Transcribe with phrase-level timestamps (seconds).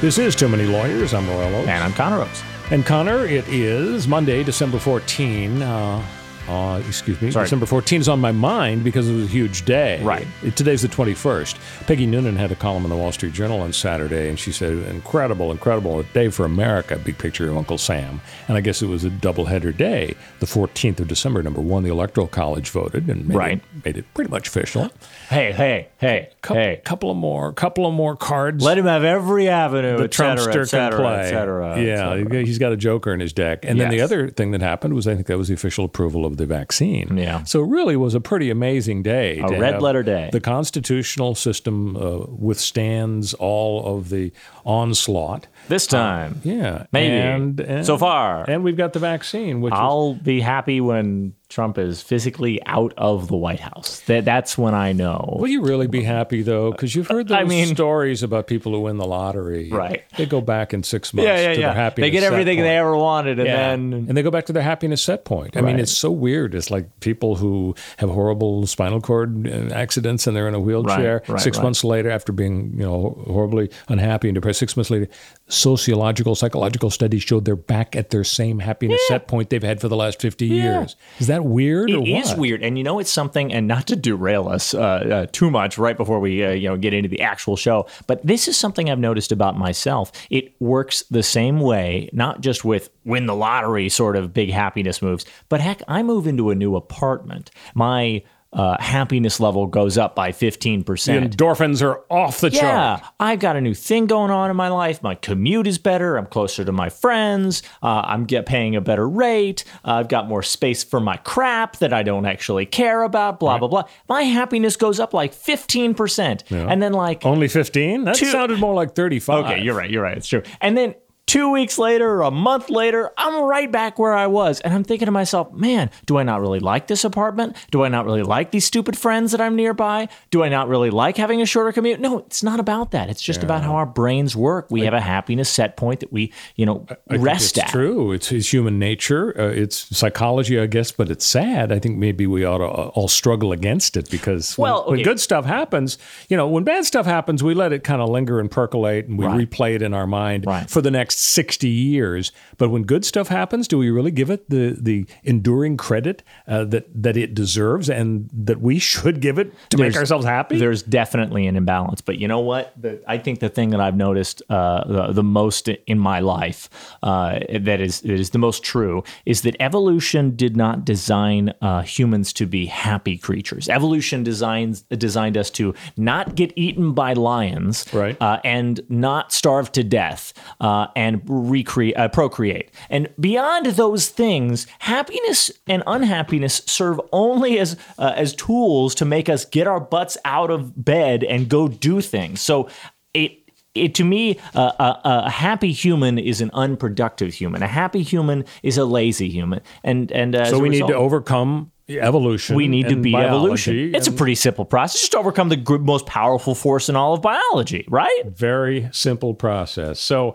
[0.00, 1.14] This is Too Many Lawyers.
[1.14, 1.68] I'm Royal Oakes.
[1.68, 2.42] And I'm Connor Oakes.
[2.70, 5.62] And Connor, it is Monday, December 14.
[5.62, 6.06] Uh,
[6.48, 7.44] uh, excuse me, Sorry.
[7.46, 10.02] December 14 is on my mind because it was a huge day.
[10.02, 10.26] Right.
[10.56, 11.86] Today's the 21st.
[11.86, 14.72] Peggy Noonan had a column in the Wall Street Journal on Saturday, and she said,
[14.88, 18.20] incredible, incredible day for America, big picture of Uncle Sam.
[18.48, 20.14] And I guess it was a doubleheader day.
[20.40, 23.58] The 14th of December, number one, the Electoral College voted and made, Right.
[23.76, 24.90] it, made it pretty much official.
[25.30, 26.80] Hey, hey, hey, Couple, hey.
[26.84, 28.62] couple of more, couple of more cards.
[28.62, 31.20] Let him have every avenue, the et cetera, Trumpster et cetera, can play.
[31.20, 32.44] et cetera, et yeah, cetera.
[32.44, 33.64] he's got a joker in his deck.
[33.64, 36.26] And then the other thing that happened was I think that was the official approval
[36.26, 37.16] of the vaccine.
[37.16, 37.44] Yeah.
[37.44, 39.38] So it really was a pretty amazing day.
[39.38, 40.30] A red letter day.
[40.32, 44.32] The constitutional system uh, withstands all of the
[44.64, 45.46] onslaught.
[45.68, 47.14] This time, Yeah, Maybe.
[47.16, 48.44] And, and- So far.
[48.48, 53.28] and we've got the vaccine, which I'll be happy when Trump is physically out of
[53.28, 54.00] the White House.
[54.06, 55.36] That that's when I know.
[55.38, 56.72] Will you really be happy though?
[56.72, 59.70] Because you've heard those I mean- stories about people who win the lottery.
[59.70, 60.02] Right.
[60.16, 61.28] They go back in six months.
[61.28, 61.66] yeah, yeah, to yeah.
[61.68, 63.68] Their happiness They get everything they ever wanted, and Yeah.
[63.68, 65.56] then and they go back to their happiness set point.
[65.56, 66.56] I mean, it's so weird.
[66.56, 71.18] It's like people who have horrible spinal cord uh, accidents and they're in a wheelchair.
[71.18, 71.64] Right, right, six right.
[71.64, 75.06] months later, after being you know horribly unhappy and depressed, six months later,
[75.48, 79.88] sociological, psychological studies showed they're back at their same happiness set point they've had for
[79.88, 80.96] the last fifty years.
[81.18, 83.52] Is that weird or It is weird, and you know it's something.
[83.52, 86.76] And not to derail us uh, uh, too much right before we uh, you know
[86.76, 90.12] get into the actual show, but this is something I've noticed about myself.
[90.30, 95.02] It works the same way, not just with win the lottery sort of big happiness
[95.02, 97.50] moves, but heck, I move into a new apartment.
[97.74, 98.22] My
[98.54, 101.36] uh, happiness level goes up by fifteen The percent.
[101.36, 103.02] endorphins are off the Yeah, chart.
[103.20, 105.02] I've got a new thing going on in my life.
[105.02, 106.16] My commute is better.
[106.16, 107.62] I'm closer to my friends.
[107.82, 109.64] Uh, I'm get paying a better rate.
[109.84, 113.40] Uh, I've got more space for my crap that I don't actually care about.
[113.40, 113.84] Blah blah blah.
[114.08, 118.04] My happiness goes up like fifteen percent, and then like Only fifteen?
[118.04, 119.44] That Two- sounded more like thirty-five.
[119.46, 119.90] okay, you're right.
[119.90, 120.16] You're right.
[120.16, 120.42] It's true.
[120.60, 120.94] And then.
[121.26, 124.60] Two weeks later or a month later, I'm right back where I was.
[124.60, 127.56] And I'm thinking to myself, man, do I not really like this apartment?
[127.70, 130.08] Do I not really like these stupid friends that I'm nearby?
[130.30, 131.98] Do I not really like having a shorter commute?
[131.98, 133.08] No, it's not about that.
[133.08, 134.66] It's just about how our brains work.
[134.70, 137.70] We have a happiness set point that we, you know, I think rest it's at.
[137.70, 138.12] true.
[138.12, 139.34] It's, it's human nature.
[139.40, 141.72] Uh, it's psychology, I guess, but it's sad.
[141.72, 144.94] I think maybe we ought to uh, all struggle against it because when, Well, when
[145.00, 145.04] okay.
[145.04, 145.96] good stuff happens,
[146.28, 149.18] you know, when bad stuff happens, we let it kind of linger and percolate and
[149.18, 149.48] we Right.
[149.48, 150.68] replay it in our mind Right.
[150.68, 152.32] for the next 60 years.
[152.58, 156.64] But when good stuff happens, do we really give it the, the enduring credit uh,
[156.64, 160.58] that, that it deserves and that we should give it to make ourselves happy?
[160.58, 162.72] There's definitely an imbalance, but you know what?
[162.80, 166.68] The, I think the thing that I've noticed uh, the, the most in my life
[167.02, 171.82] uh, that is that is the most true is that evolution did not design uh,
[171.82, 173.68] humans to be happy creatures.
[173.68, 178.16] Evolution designs designed us to not get eaten by lions, Right.
[178.20, 182.70] uh, and not starve to death, uh, and recreate, uh, procreate.
[182.88, 189.28] And beyond those things, happiness and unhappiness serve only as uh, as tools to make
[189.28, 192.40] us get our butts out of bed and go do things.
[192.40, 192.68] So
[193.12, 193.38] it.
[193.76, 197.60] It, to me, uh, a, a happy human is an unproductive human.
[197.60, 201.72] A happy human is a lazy human, and and uh, so we need to overcome
[201.88, 202.56] evolution.
[202.56, 203.94] we need to beat evolution.
[203.94, 205.00] It's a pretty simple process.
[205.00, 208.22] Just overcome the most powerful force in all of biology, right?
[208.26, 210.00] very simple process.
[210.00, 210.34] So,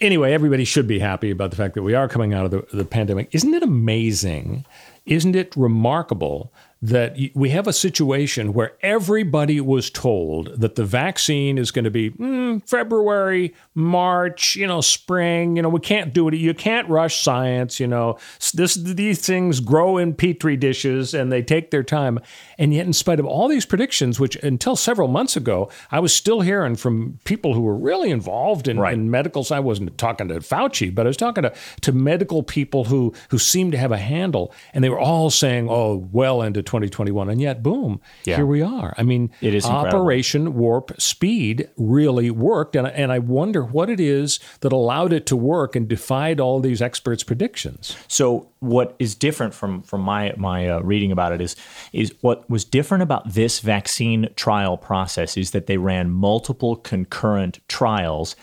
[0.00, 2.76] anyway, everybody should be happy about the fact that we are coming out of the,
[2.76, 3.28] the pandemic.
[3.32, 4.64] Isn't it amazing?
[5.04, 6.52] Isn't it remarkable
[6.82, 11.90] that we have a situation where everybody was told that the vaccine is going to
[11.90, 15.56] be mm, February, March, you know, spring.
[15.56, 16.34] You know, we can't do it.
[16.34, 17.80] You can't rush science.
[17.80, 18.18] You know,
[18.52, 22.18] this these things grow in petri dishes and they take their time.
[22.58, 26.12] And yet, in spite of all these predictions, which until several months ago, I was
[26.14, 28.94] still hearing from people who were really involved in, Right.
[28.94, 29.56] in medical science.
[29.56, 33.38] I wasn't talking to Fauci, but I was talking to, to medical people who who
[33.38, 37.40] seemed to have a handle, and they were all saying, "Oh, well into 2021." And
[37.40, 38.36] yet, boom, Yeah.
[38.36, 38.94] here we are.
[38.98, 40.00] I mean, It is incredible.
[40.00, 45.26] Operation Warp Speed really worked, and and I wonder what it is that allowed it
[45.26, 47.96] to work and defied all these experts' predictions.
[48.08, 51.56] So what is different from from my my uh, reading about it is
[51.92, 57.60] is what was different about this vaccine trial process is that they ran multiple concurrent
[57.68, 58.34] trials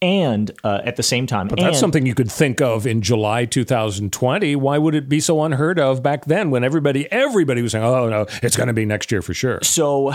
[0.00, 3.44] and uh, at the same time, But that's something you could think of in July
[3.44, 4.56] 2020.
[4.56, 8.08] Why would it be so unheard of back then when everybody everybody was saying, "Oh
[8.08, 10.12] no, it's going to be next year for sure." So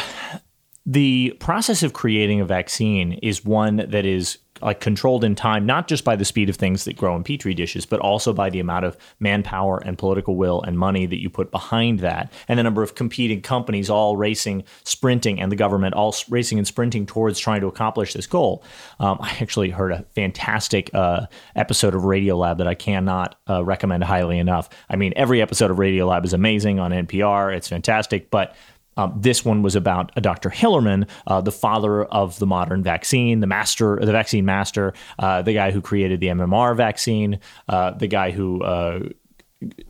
[0.86, 5.88] the process of creating a vaccine is one that is like controlled in time, not
[5.88, 8.60] just by the speed of things that grow in petri dishes, but also by the
[8.60, 12.63] amount of manpower and political will and money that you put behind that, and the
[12.63, 17.39] number of competing companies all racing, sprinting, and the government all racing and sprinting towards
[17.39, 18.63] trying to accomplish this goal.
[19.00, 24.04] Um, I actually heard a fantastic uh, episode of Radiolab that I cannot uh, recommend
[24.04, 24.69] highly enough.
[24.89, 28.56] I mean, every episode of Radiolab is amazing on NPR; it's fantastic, but
[28.98, 30.50] um, this one was about a Dr.
[30.50, 35.54] Hilleman, uh, the father of the modern vaccine, the master, the vaccine master, uh, the
[35.54, 39.00] guy who created the MMR vaccine, uh, the guy who uh,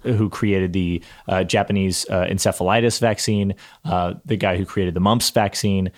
[0.03, 5.91] who created the uh, Japanese uh, encephalitis vaccine, the guy who created the mumps vaccine.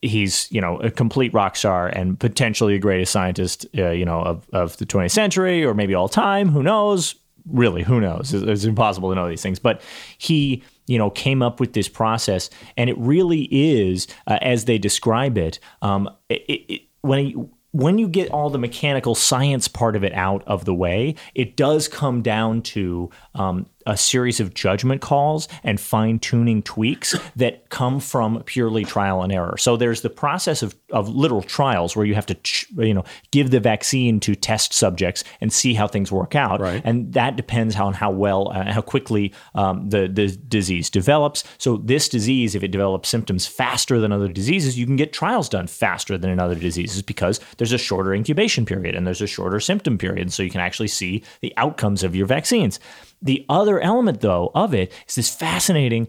[0.00, 4.46] he's you know a complete rock star and potentially the greatest scientist you know of,
[4.52, 6.48] of the 20th century or maybe all time.
[6.48, 7.16] Who knows?
[7.44, 8.32] Really, who knows?
[8.34, 9.80] It's, it's impossible to know these things, but
[10.18, 14.78] he you know, came up with this process, and it really is, uh, as they
[14.78, 20.02] describe it, um, it, it when when you get all the mechanical science part of
[20.02, 25.00] it out of the way, it does come down to um, a series of judgment
[25.00, 29.56] calls and fine tuning tweaks that come from purely trial and error.
[29.58, 32.36] So there's the process of, of literal trials where you have to,
[32.78, 36.60] you know, give the vaccine to test subjects and see how things work out.
[36.60, 36.82] Right.
[36.84, 41.44] And that depends on how well, uh, how quickly um, the, the disease develops.
[41.58, 45.48] So this disease, if it develops symptoms faster than other diseases, you can get trials
[45.48, 49.26] done faster than in other diseases because there's a shorter incubation period and there's a
[49.26, 50.32] shorter symptom period.
[50.32, 52.80] So you can actually see the outcomes of your vaccines.
[53.22, 56.08] The other element, though, of it is this fascinating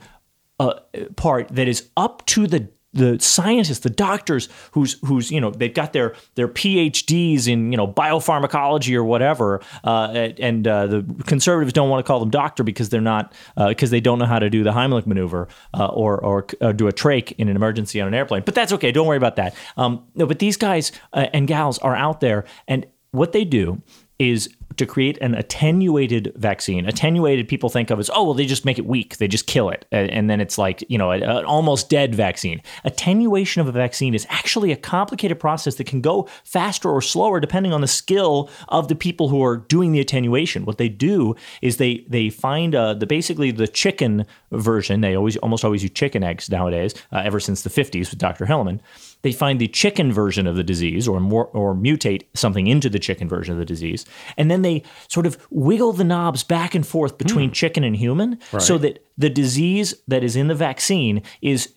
[0.59, 0.73] uh,
[1.15, 5.73] part that is up to the the scientists, the doctors, who's who's you know they've
[5.73, 11.73] got their their PhDs in you know biopharmacology or whatever, uh, and uh, the conservatives
[11.73, 13.33] don't want to call them doctor because they're not
[13.67, 16.73] because uh, they don't know how to do the Heimlich maneuver uh, or, or or
[16.73, 18.43] do a trach in an emergency on an airplane.
[18.45, 18.91] But that's okay.
[18.91, 19.55] Don't worry about that.
[19.77, 23.81] Um, no, but these guys uh, and gals are out there, and what they do
[24.19, 26.87] is to create an attenuated vaccine.
[26.87, 29.17] Attenuated, people think of as, oh, well, they just make it weak.
[29.17, 29.85] They just kill it.
[29.91, 32.61] And then it's like, you know, an almost dead vaccine.
[32.83, 37.39] Attenuation of a vaccine is actually a complicated process that can go faster or slower
[37.39, 40.65] depending on the skill of the people who are doing the attenuation.
[40.65, 45.01] What they do is they they find uh, the basically the chicken version.
[45.01, 48.45] They always almost always use chicken eggs nowadays, uh, ever since the 50s with Dr.
[48.45, 48.79] Hilleman
[49.21, 52.99] they find the chicken version of the disease or more, or mutate something into the
[52.99, 54.05] chicken version of the disease
[54.37, 57.53] and then they sort of wiggle the knobs back and forth between mm.
[57.53, 58.61] chicken and human right.
[58.61, 61.73] so that the disease that is in the vaccine is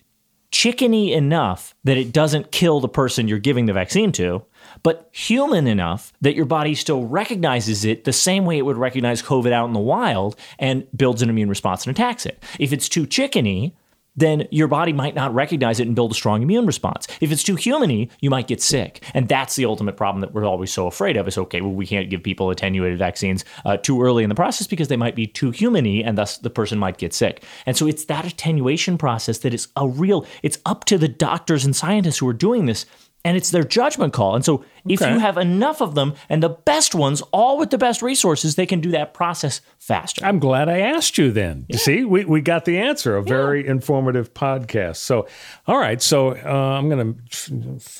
[0.52, 4.44] chickeny enough that it doesn't kill the person you're giving the vaccine to
[4.82, 9.22] but human enough that your body still recognizes it the same way it would recognize
[9.22, 12.42] COVID out in the wild and builds an immune response and attacks it.
[12.58, 13.72] If it's too chickeny,
[14.20, 17.06] then your body might not recognize it and build a strong immune response.
[17.20, 19.02] If it's too humany, you might get sick.
[19.14, 21.86] And that's the ultimate problem that we're always so afraid of is okay, well, we
[21.86, 25.26] can't give people attenuated vaccines uh, too early in the process because they might be
[25.26, 27.42] too humany and thus the person might get sick.
[27.66, 31.64] And so it's that attenuation process that is a real, it's up to the doctors
[31.64, 32.86] and scientists who are doing this
[33.24, 34.34] and it's their judgment call.
[34.34, 35.12] And so if okay.
[35.12, 38.66] you have enough of them and the best ones, all with the best resources, they
[38.66, 40.24] can do that process faster.
[40.24, 41.66] I'm glad I asked you then.
[41.68, 41.76] Yeah.
[41.76, 43.16] See, we, we got the answer.
[43.16, 43.72] A very yeah.
[43.72, 44.96] informative podcast.
[44.96, 45.26] So,
[45.66, 46.00] all right.
[46.00, 47.20] So uh, I'm going to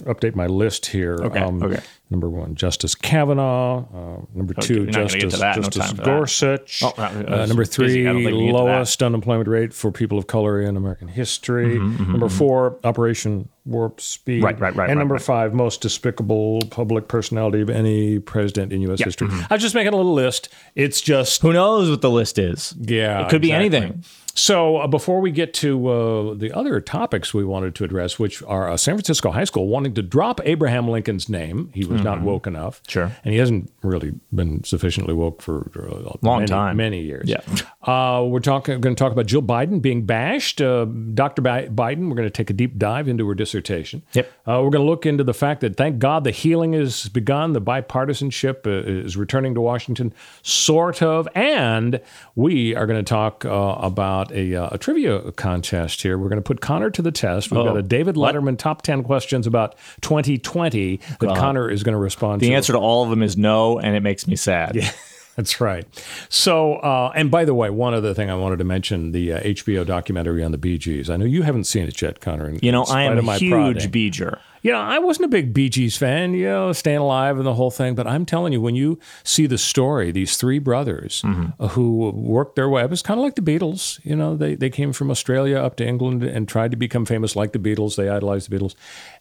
[0.05, 1.17] update my list here.
[1.17, 1.41] Okay.
[1.41, 1.81] Um, okay.
[2.11, 3.85] Number one, Justice Kavanaugh.
[3.85, 6.83] Uh, number okay, two, Justice, Justice no Gorsuch.
[6.83, 11.77] Oh, uh, number three, lowest unemployment rate for people of color in American history.
[11.77, 12.37] Mm-hmm, mm-hmm, number mm-hmm.
[12.37, 14.43] four, Operation Warp Speed.
[14.43, 14.91] Right, right, right.
[14.91, 15.23] And number right.
[15.23, 18.99] five, most despicable public personality of any president in U.S.
[18.99, 19.07] Yeah.
[19.07, 19.29] history.
[19.29, 19.47] Mm-hmm.
[19.49, 20.49] I was just making a little list.
[20.75, 21.43] It's just.
[21.43, 22.75] Who knows what the list is?
[22.81, 23.21] Yeah.
[23.21, 23.69] It could exactly.
[23.69, 24.05] be anything.
[24.35, 28.43] So, uh, before we get to uh, the other topics we wanted to address, which
[28.45, 32.05] are uh, San Francisco High School wanting to drop Abraham Lincoln's name, he was mm-hmm.
[32.05, 32.81] not woke enough.
[32.87, 33.13] Sure.
[33.25, 37.29] And he hasn't really been sufficiently woke for a long many, time, many years.
[37.29, 37.41] Yeah.
[37.83, 40.61] Uh, we're talking, going to talk about Jill Biden being bashed.
[40.61, 41.43] Uh, Dr.
[41.43, 44.03] Biden, we're going to take a deep dive into her dissertation.
[44.13, 44.31] Yep.
[44.47, 47.53] Uh, we're going to look into the fact that, thank God, the healing has begun.
[47.53, 51.29] The bipartisanship is returning to Washington, sort of.
[51.35, 52.01] And
[52.35, 56.19] we are going to talk about a, a trivia contest here.
[56.19, 57.51] We're going to put Connor to the test.
[57.51, 58.59] We've oh, got a David Letterman what?
[58.59, 61.37] top 10 questions about 2020 that God.
[61.37, 62.51] Connor is going to respond the to.
[62.51, 64.77] The answer to all of them is no, and it makes me sad.
[64.77, 64.91] Yeah.
[65.37, 65.87] That's right.
[66.29, 69.41] So, uh, and by the way, one other thing I wanted to mention the uh,
[69.41, 71.09] HBO documentary on the Bee Gees.
[71.09, 72.59] I know you haven't seen it yet, Connor.
[72.61, 73.91] you know, I am a huge prodding.
[73.91, 74.39] Beeger.
[74.63, 77.55] You know, I wasn't a big Bee Gees fan, you know, staying alive and the
[77.55, 77.95] whole thing.
[77.95, 81.63] But I'm telling you, when you see the story, these three brothers Mm-hmm.
[81.63, 83.99] uh, who worked their way, it was kind of like the Beatles.
[84.05, 87.35] You know, they, they came from Australia up to England and tried to become famous
[87.37, 87.97] like the Beatles.
[87.97, 88.75] They idolized the Beatles.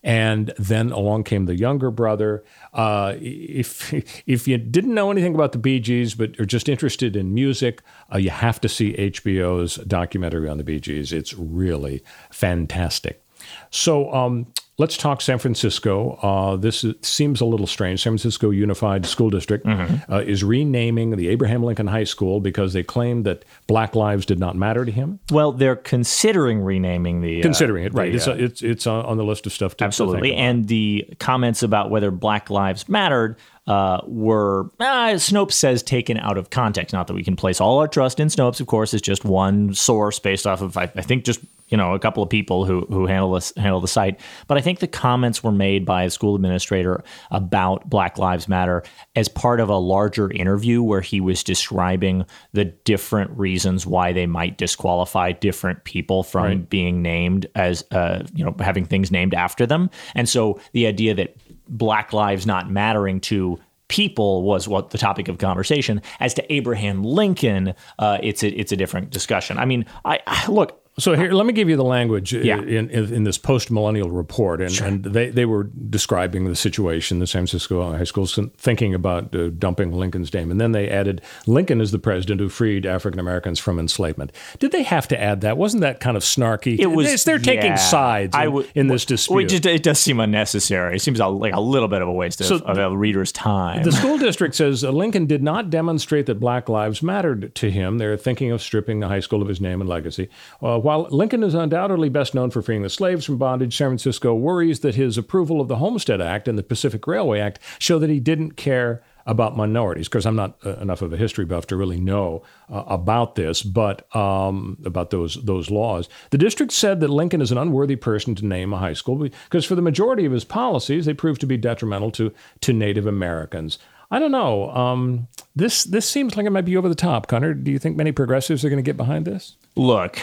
[0.04, 2.44] And then along came the younger brother.
[2.74, 3.94] Uh, if,
[4.28, 7.82] if you didn't know anything about the Bee Gees, but are just interested in music,
[8.14, 11.14] uh, you have to see HBO's documentary on the Bee Gees.
[11.14, 13.24] It's really fantastic.
[13.70, 14.48] So um,
[14.80, 16.18] let's talk San Francisco.
[16.24, 18.02] Uh, this is, seems a little strange.
[18.02, 20.12] San Francisco Unified School District Mm-hmm.
[20.12, 24.40] uh, is renaming the Abraham Lincoln High School because they claim that black lives did
[24.40, 25.20] not matter to him.
[25.32, 27.42] Well, they're considering renaming the.
[27.42, 28.10] uh, Considering it, right?
[28.12, 30.32] the, it's, uh, it's it's on the list of stuff to to Absolutely.
[30.32, 30.40] about.
[30.40, 33.38] And the comments about whether Black Lives Mattered
[33.70, 36.92] uh, were, uh, Snopes says, taken out of context.
[36.92, 39.74] Not that we can place all our trust in Snopes, of course, it's just one
[39.76, 42.82] source based off of, I, I think, just you know a couple of people who
[42.90, 44.20] who handle this handle the site.
[44.48, 48.84] But I think the comments were made by a school administrator about Black Lives Matter
[49.16, 54.26] as part of a larger interview where he was describing the different reasons why they
[54.26, 59.66] might disqualify different people from being named as uh, you know having things named after
[59.66, 59.90] them.
[60.16, 61.36] And so the idea that
[61.70, 66.02] Black lives not mattering to people was what the topic of conversation.
[66.20, 69.58] As to Abraham Lincoln, uh, it's a, it's a different discussion.
[69.58, 70.79] I mean, I, I look.
[71.00, 72.60] So here, let me give you the language uh, Yeah.
[72.60, 77.20] in, in in this post millennial report, and, and they, they were describing the situation,
[77.20, 81.22] the San Francisco high schools thinking about uh, dumping Lincoln's name, and then they added
[81.48, 84.32] Lincoln is the president who freed African Americans from enslavement.
[84.60, 85.58] Did they have to add that?
[85.58, 86.78] Wasn't that kind of snarky?
[86.80, 87.24] It was.
[87.24, 89.36] They're taking yeah, sides in, in this dispute.
[89.36, 90.96] Well, it, just, it does seem unnecessary.
[90.96, 93.32] It seems a- like a little bit of a waste of, So of a reader's
[93.32, 93.84] time.
[93.84, 97.98] The school district says uh, Lincoln did not demonstrate that black lives mattered to him.
[97.98, 100.30] They're thinking of stripping the high school of his name and legacy.
[100.62, 104.34] Uh, while Lincoln is undoubtedly best known for freeing the slaves from bondage, San Francisco
[104.34, 108.10] worries that his approval of the Homestead Act and the Pacific Railway Act show that
[108.10, 110.08] he didn't care about minorities.
[110.08, 112.42] Because I'm not uh, enough of a history buff to really know
[112.74, 116.10] uh, about this, but um, about those those laws.
[116.32, 119.66] The district said that Lincoln is an unworthy person to name a high school because
[119.66, 123.78] for the majority of his policies, they proved to be detrimental to to Native Americans.
[124.10, 124.72] I don't know.
[124.72, 127.54] Um, this this seems like it might be over the top, Connor.
[127.54, 129.56] Do you think many progressives are going to get behind this?
[129.76, 130.18] Look,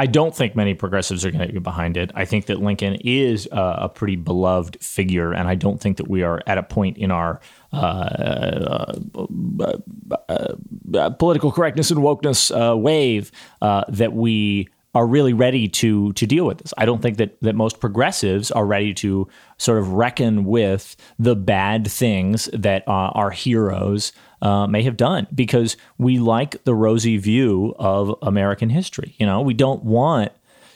[0.00, 2.10] I don't think many progressives are going to be behind it.
[2.14, 6.08] I think that Lincoln is uh, a pretty beloved figure, and I don't think that
[6.08, 7.38] we are at a point in our
[7.70, 9.76] uh, uh,
[10.94, 13.30] uh, political correctness and wokeness uh, wave
[13.60, 16.72] uh, that we are really ready to to deal with this.
[16.78, 19.28] I don't think that that most progressives are ready to
[19.58, 24.12] sort of reckon with the bad things that uh, our heroes
[24.42, 29.14] uh, may have done because we like the rosy view of American history.
[29.18, 30.32] You know, we don't want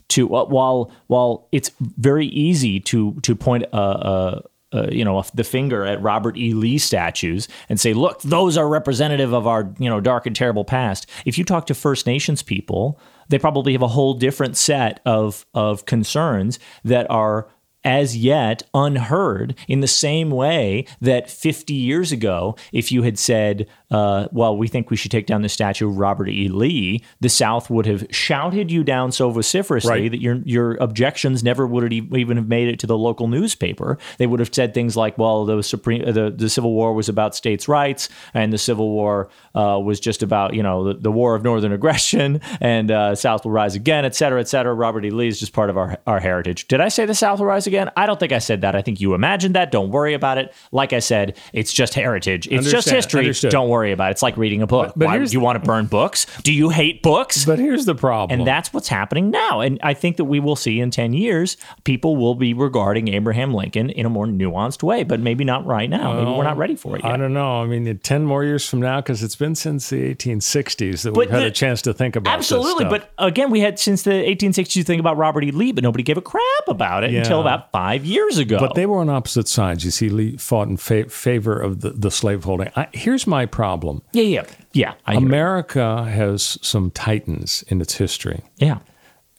[0.08, 3.78] to uh, while while it's very easy to to point a.
[3.78, 4.42] a
[4.72, 6.52] uh, you know, the finger at Robert E.
[6.52, 10.64] Lee statues and say, "Look, those are representative of our, you know, dark and terrible
[10.64, 15.00] past." If you talk to First Nations people, they probably have a whole different set
[15.06, 17.46] of of concerns that are
[17.84, 23.66] as yet unheard in the same way that 50 years ago, if you had said,
[23.90, 26.48] uh, well, we think we should take down the statue of Robert E.
[26.48, 30.10] Lee, the South would have shouted you down so vociferously Right.
[30.10, 33.98] that your your objections never would have even have made it to the local newspaper.
[34.18, 37.34] They would have said things like, well, the Supreme, the, the Civil War was about
[37.34, 41.34] states' rights, and the Civil War uh, was just about, you know, the, the war
[41.34, 44.72] of Northern aggression, and uh, South will rise again, et cetera, et cetera.
[44.74, 45.10] Robert E.
[45.10, 46.66] Lee is just part of our, our heritage.
[46.68, 47.73] Did I say the South will rise again?
[47.78, 48.74] I don't think I said that.
[48.74, 49.70] I think you imagined that.
[49.70, 50.52] Don't worry about it.
[50.72, 52.48] Like I said, it's just heritage.
[52.50, 53.20] It's just history.
[53.20, 53.50] understood.
[53.50, 54.12] Don't worry about it.
[54.12, 54.92] It's like reading a book.
[54.96, 56.26] but Why do you want to burn books?
[56.42, 57.44] Do you hate books?
[57.44, 58.38] But here's the problem.
[58.38, 59.60] And that's what's happening now.
[59.60, 63.54] And I think that we will see in 10 years, people will be regarding Abraham
[63.54, 66.14] Lincoln in a more nuanced way, but maybe not right now.
[66.14, 67.62] maybe we're not ready for it I don't know.
[67.62, 71.18] I mean, 10 more years from now, because it's been since the 1860s that But
[71.20, 72.84] we've had a chance to think about this Absolutely.
[72.86, 75.50] But again, we had since the 1860s think about Robert E.
[75.50, 77.20] Lee, but nobody gave a crap about it Yeah.
[77.20, 78.58] until about five years ago.
[78.58, 79.84] But they were on opposite sides.
[79.84, 82.70] You see, Lee fought in fa- favor of the, the slaveholding.
[82.76, 84.44] I, here's my problem yeah, yeah.
[84.72, 84.94] Yeah.
[85.06, 85.26] I hear you.
[85.26, 88.78] America has some titans in its history, yeah.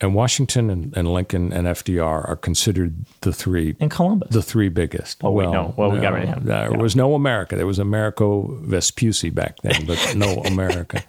[0.01, 4.29] and Washington and, and Lincoln and FDR are considered the three And Columbus.
[4.31, 5.17] the three biggest.
[5.23, 5.73] Oh, wait, no.
[5.77, 6.43] Well, we got him.
[6.45, 6.77] There Yeah.
[6.77, 7.55] was no America.
[7.55, 11.03] There was Amerigo Vespucci back then, but no America.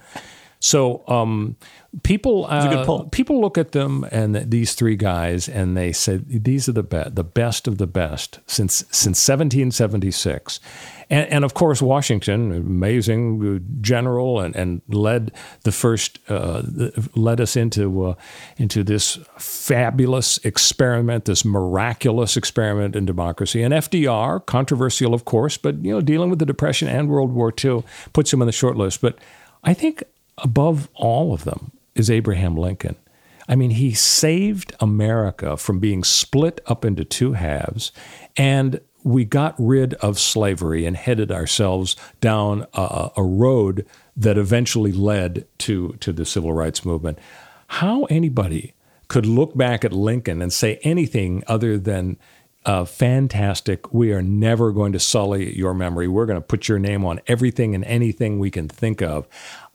[0.59, 1.57] So um,
[2.03, 6.69] people uh, people look at them and th- these three guys and they say these
[6.69, 10.61] are the best, the best of the best since since 1776.
[11.09, 15.31] And, and of course, Washington, amazing general, and, and led
[15.62, 16.62] the first, uh,
[17.15, 18.15] led us into uh,
[18.57, 23.62] into this fabulous experiment, this miraculous experiment in democracy.
[23.62, 27.53] And FDR, controversial, of course, but you know, dealing with the Depression and World War
[27.65, 29.00] II, puts him on the short list.
[29.00, 29.17] But
[29.62, 30.03] I think
[30.38, 32.97] above all of them is Abraham Lincoln.
[33.49, 37.93] I mean, he saved America from being split up into two halves,
[38.37, 43.87] and we got rid of slavery and headed ourselves down a, a, road
[44.17, 47.17] that eventually led to, to the civil rights movement.
[47.69, 48.75] How anybody
[49.07, 52.17] could look back at Lincoln and say anything other than
[52.65, 56.09] uh, fantastic, we are never going to sully your memory.
[56.09, 59.29] We're going to put your name on everything and anything we can think of.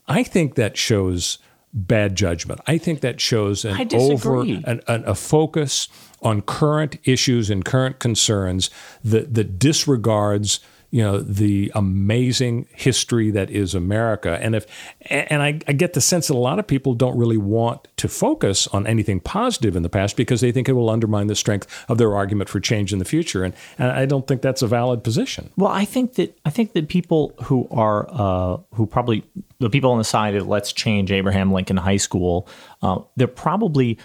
[0.06, 1.38] I think that shows
[1.72, 2.60] bad judgment.
[2.66, 5.88] I think that shows an over an, an, a focus
[6.22, 8.70] on current issues and current concerns
[9.02, 10.60] that that disregards
[10.92, 14.38] you know the amazing history that is America.
[14.40, 14.66] And if
[15.06, 18.08] and I, I, get the sense that a lot of people don't really want to
[18.08, 21.66] focus on anything positive in the past because they think it will undermine the strength
[21.88, 23.42] of their argument for change in the future.
[23.42, 25.50] And, and I don't think that's a valid position.
[25.56, 29.24] Well, I think that I think that people who are uh, who probably
[29.60, 32.46] the people on the side of let's change Abraham Lincoln High School,
[32.82, 33.98] uh, they're probably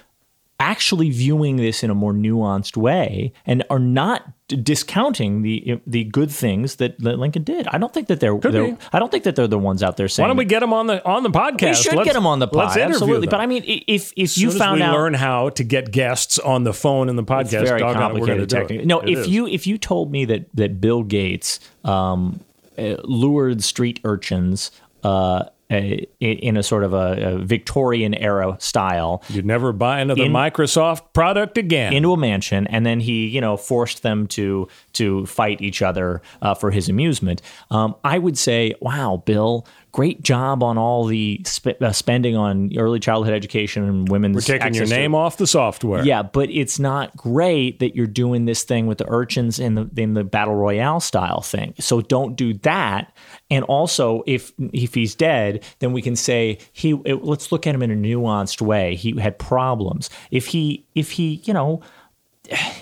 [0.59, 6.31] actually viewing this in a more nuanced way and are not discounting the the good
[6.31, 7.67] things that, Lincoln did.
[7.67, 10.07] I don't think that they're, they're I don't think that they're the ones out there
[10.07, 10.23] saying.
[10.23, 11.69] Why don't we get them on the on the podcast?
[11.69, 12.85] We should let's, get them on the podcast.
[12.85, 13.27] Absolutely.
[13.27, 13.31] Them.
[13.31, 16.73] But I mean, if if you found out, learn how to get guests on the
[16.73, 17.61] phone in the podcast.
[17.61, 18.85] It's very complicated technically.
[18.85, 19.27] No, it if is.
[19.27, 22.39] you if you told me that that Bill Gates um,
[22.77, 24.71] uh, lured street urchins.
[25.03, 29.21] Uh, in a sort of a, a, Victorian era style.
[29.27, 31.91] You'd never buy another in, Microsoft product again.
[31.91, 36.21] Into a mansion, and then he, you know, forced them to to fight each other
[36.41, 37.41] uh, for his amusement.
[37.69, 42.71] Um, I would say, wow, Bill, great job on all the sp- uh, spending on
[42.77, 44.35] early childhood education and women's.
[44.35, 46.03] We're taking your name to, off the software.
[46.03, 49.89] Yeah, but it's not great that you're doing this thing with the urchins in the
[49.97, 51.73] in the battle royale style thing.
[51.79, 53.15] So don't do that.
[53.49, 56.99] And also, if if he's dead, then we can say he.
[57.05, 58.95] It, let's look at him in a nuanced way.
[58.95, 60.09] He had problems.
[60.31, 61.81] If he if he you know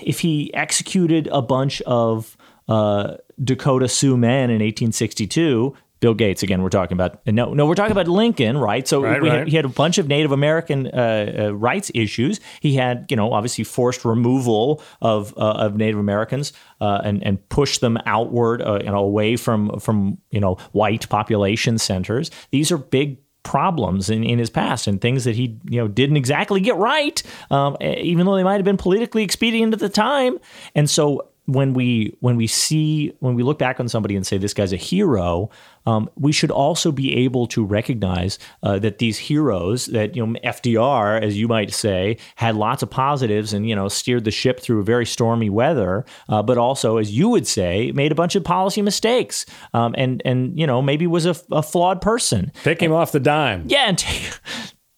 [0.02, 2.38] if he executed a bunch of
[2.68, 6.62] uh, Dakota Sioux men in 1862, Bill Gates again.
[6.62, 7.66] We're talking about no, no.
[7.66, 8.88] We're talking about Lincoln, right?
[8.88, 9.32] So right, right.
[9.32, 12.40] Had, he had a bunch of Native American uh, uh, rights issues.
[12.60, 17.48] He had, you know, obviously forced removal of uh, of Native Americans uh, and and
[17.50, 22.30] pushed them outward, uh, you know, away from from you know white population centers.
[22.52, 26.18] These are big problems in, in his past and things that he you know didn't
[26.18, 30.38] exactly get right, um, even though they might have been politically expedient at the time.
[30.74, 34.38] And so when we when we see when we look back on somebody and say
[34.38, 35.50] this guy's a hero,
[35.86, 40.40] um, we should also be able to recognize uh, that these heroes that you know
[40.44, 44.60] FDR, as you might say, had lots of positives and you know steered the ship
[44.60, 48.44] through very stormy weather, uh, but also, as you would say, made a bunch of
[48.44, 52.52] policy mistakes um, and and you know maybe was a, a flawed person.
[52.64, 53.66] Take him and, off the dime.
[53.68, 54.32] Yeah, and take,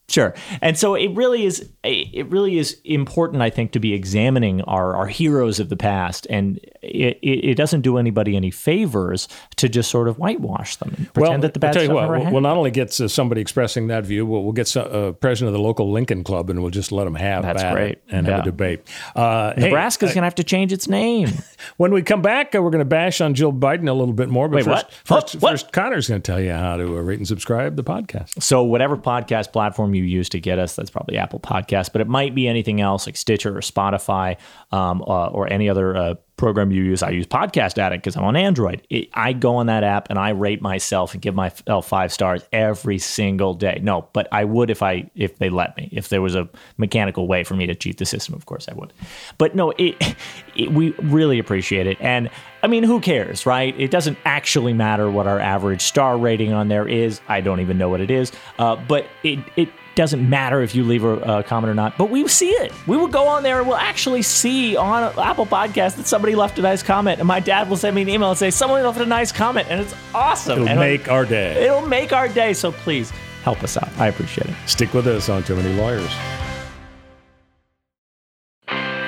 [0.10, 0.34] Sure.
[0.62, 4.96] And so it really is it really is important I think to be examining our
[4.96, 9.90] our heroes of the past and it, it, doesn't do anybody any favors to just
[9.90, 12.32] sort of whitewash them and pretend well, that the bad I'll tell you what, we'll,
[12.32, 15.54] we'll not only get uh, somebody expressing that view, we'll, we'll get a uh, president
[15.54, 18.00] of the local Lincoln Club and we'll just let them have That's that great.
[18.10, 18.38] and Yeah.
[18.38, 18.88] have a debate.
[19.16, 21.30] Uh, hey, Nebraska's uh, going to have to change its name.
[21.78, 24.30] when we come back, uh, we're going to bash on Jill Biden a little bit
[24.30, 24.48] more.
[24.48, 24.94] But Wait, first, what?
[25.04, 25.36] First?
[25.36, 25.52] What?
[25.52, 28.42] first, Connor's going to tell you how to uh, rate and subscribe the podcast.
[28.42, 32.08] So whatever podcast platform you use to get us, that's probably Apple Podcast, but it
[32.08, 34.38] might be anything else like Stitcher or Spotify
[34.72, 37.04] um, uh, or any other uh, program you use.
[37.04, 38.86] I use Podcast Addict because I'm on Android.
[38.90, 42.44] It, I go on that app and I rate myself and give myself five stars
[42.54, 43.80] every single day.
[43.82, 45.90] No, but I would if I if they let me.
[45.92, 46.48] If there was a
[46.78, 48.94] mechanical way for me to cheat the system, of course I would.
[49.38, 49.96] But no, it,
[50.56, 52.30] it we really appreciate it and.
[52.64, 53.80] I mean, who cares, right?
[53.80, 57.22] It doesn't actually matter what our average star rating on there is.
[57.28, 58.32] I don't even know what it is.
[58.58, 61.98] Uh, but it, it doesn't matter if you leave a, a comment or not.
[61.98, 62.72] But we see it.
[62.88, 66.60] We will go on there and we'll actually see on Apple Podcast that somebody left
[66.60, 67.20] a nice comment.
[67.20, 69.68] And my dad will send me an email and say, someone left a nice comment.
[69.70, 70.64] And it's awesome.
[70.64, 71.66] It'll and make our day.
[71.66, 72.54] It'll make our day.
[72.54, 73.12] So please
[73.44, 73.90] help us out.
[73.98, 74.56] I appreciate it.
[74.66, 76.12] Stick with us on Too Many Lawyers.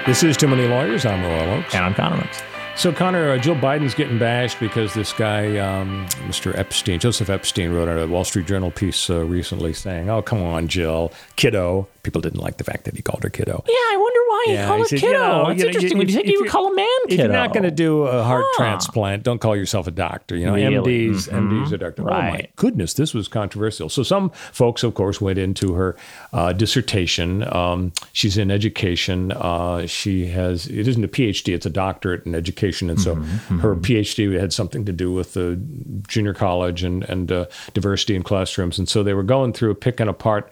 [0.06, 1.06] This is Too Many Lawyers.
[1.06, 1.76] I'm Royal Oakes.
[1.76, 2.42] And I'm Connor Oakes.
[2.78, 6.58] So, Connor, uh, Jill Biden's getting bashed because this guy, um, Mr.
[6.58, 10.70] Epstein, Joseph Epstein, wrote a Wall Street Journal piece uh, recently saying, Oh, come on,
[10.70, 11.90] Jill, kiddo.
[12.04, 13.64] People didn't like the fact that he called her kiddo.
[13.68, 15.12] Yeah, I wonder why Yeah, he called he her said, kiddo.
[15.12, 15.92] you know, it's you know, interesting.
[15.92, 17.24] you- when you if- said you would call a man If kiddo.
[17.24, 18.64] you're not going to do a heart Huh.
[18.64, 20.36] transplant, don't call yourself a doctor.
[20.36, 21.10] You know, Really?
[21.10, 22.04] MDs, MDs are doctor.
[22.04, 22.50] Oh my Right.
[22.56, 23.90] goodness, this was controversial.
[23.90, 25.96] So some folks, of course, went into her
[26.34, 27.44] uh, dissertation.
[27.54, 29.32] Um, she's in education.
[29.34, 33.60] Uh, she has it isn't a PhD; it's a doctorate in education, and so Mm-hmm,
[33.60, 35.60] her PhD had something to do with the
[36.08, 38.78] junior college and and uh, diversity in classrooms.
[38.80, 40.50] And so they were going through picking apart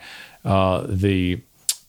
[0.47, 1.41] uh, the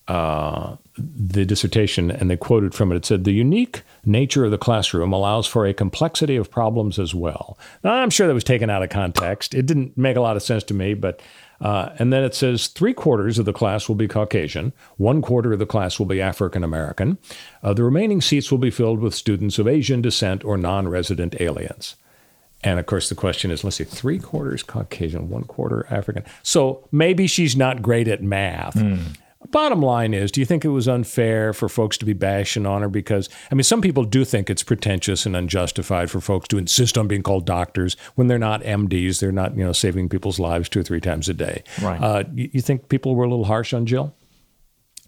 [0.08, 2.96] uh, the dissertation, and they quoted from it.
[2.96, 7.14] It said, The unique nature of the classroom allows for a complexity of problems as
[7.14, 7.58] well.
[7.84, 9.54] Now, I'm sure that was taken out of context.
[9.54, 11.22] It didn't make a lot of sense to me, but.
[11.60, 15.52] Uh, and then it says three quarters of the class will be Caucasian, one quarter
[15.52, 17.18] of the class will be African American.
[17.64, 21.34] Uh, the remaining seats will be filled with students of Asian descent or non resident
[21.40, 21.96] aliens.
[22.64, 26.24] And of course, the question is let's see, three quarters Caucasian, one quarter African.
[26.42, 28.76] So maybe she's not great at math.
[29.52, 32.82] Bottom line is, do you think it was unfair for folks to be bashing on
[32.82, 32.88] her?
[32.88, 36.98] Because, I mean, some people do think it's pretentious and unjustified for folks to insist
[36.98, 39.20] on being called doctors when they're not MDs.
[39.20, 41.62] They're not, you know, saving people's lives two or three times a day.
[41.80, 42.02] Right.
[42.02, 44.12] Uh, you, you think people were a little harsh on Jill?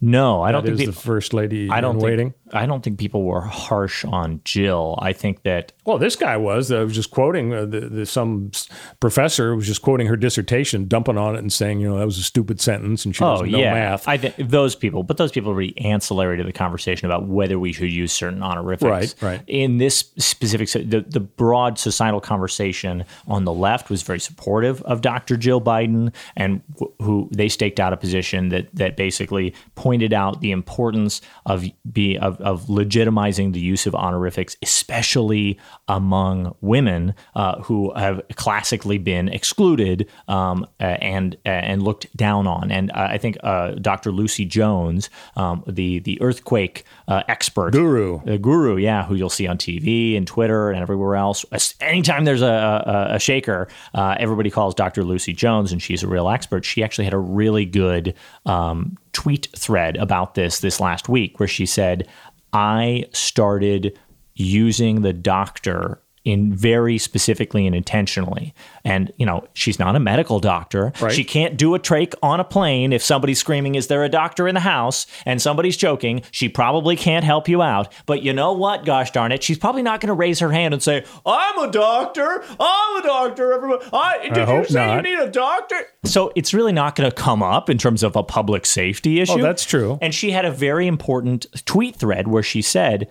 [0.03, 2.33] no, I don't That think is peop- the first lady I don't in think, waiting.
[2.53, 4.97] I don't think people were harsh on Jill.
[5.01, 6.71] I think that Well, this guy was.
[6.71, 8.51] I was just quoting uh, the, the, some
[8.99, 12.17] professor was just quoting her dissertation, dumping on it and saying, you know, that was
[12.17, 14.07] a stupid sentence and she Oh doesn't know yeah, math.
[14.07, 17.59] I think those people, but those people are really ancillary to the conversation about whether
[17.59, 18.83] we should use certain honorifics.
[18.83, 19.41] Right, right.
[19.47, 25.01] In this specific, the the broad societal conversation on the left was very supportive of
[25.01, 25.37] Dr.
[25.37, 30.41] Jill Biden, and wh- who they staked out a position that that basically pointed out
[30.41, 37.61] the importance of be of, of legitimizing the use of honorifics, especially among women uh,
[37.61, 42.71] who have classically been excluded um, uh, and uh, and looked down on.
[42.71, 44.11] And uh, I think uh, Dr.
[44.11, 48.21] Lucy Jones, um, the the earthquake uh, expert, Guru.
[48.23, 51.45] the guru, yeah, who you'll see on TV and Twitter and everywhere else.
[51.79, 55.03] Anytime there's a, a, a shaker, uh, everybody calls Dr.
[55.03, 56.65] Lucy Jones, and she's a real expert.
[56.65, 58.13] She actually had a really good
[58.45, 62.07] um, tweet thread about this this last week, where she said,
[62.53, 63.97] "I started
[64.35, 68.53] using the doctor." In very specifically and intentionally,
[68.83, 70.93] and you know she's not a medical doctor.
[71.01, 71.11] Right.
[71.11, 74.47] She can't do a trach on a plane if somebody's screaming, Is there a doctor
[74.47, 75.07] in the house?
[75.25, 76.23] and somebody's choking.
[76.31, 77.91] She probably can't help you out.
[78.05, 78.85] But you know what?
[78.85, 79.43] Gosh darn it.
[79.43, 82.43] She's probably not going to raise her hand and say, I'm a doctor.
[82.59, 83.53] I'm a doctor.
[83.53, 83.85] Everybody.
[83.93, 85.05] I, did you hope say not.
[85.05, 85.77] you need a doctor?
[86.05, 89.23] So it's really not going to come up in terms of a public safety oh,
[89.23, 89.33] issue.
[89.33, 89.97] Oh, that's true.
[90.01, 93.09] And she had a very important tweet thread where she said,